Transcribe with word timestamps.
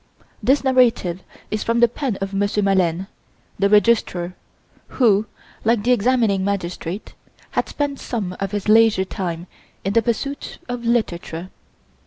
This 0.41 0.63
narrative 0.63 1.21
is 1.51 1.63
from 1.63 1.79
the 1.79 1.87
pen 1.87 2.17
of 2.21 2.33
Monsieur 2.33 2.63
Maleine, 2.63 3.05
the 3.59 3.69
Registrar, 3.69 4.33
who, 4.97 5.27
like 5.63 5.83
the 5.83 5.91
examining 5.91 6.43
magistrate, 6.43 7.13
had 7.51 7.69
spent 7.69 7.99
some 7.99 8.35
of 8.39 8.49
his 8.51 8.67
leisure 8.67 9.05
time 9.05 9.45
in 9.85 9.93
the 9.93 10.01
pursuit 10.01 10.57
of 10.67 10.85
literature. 10.85 11.51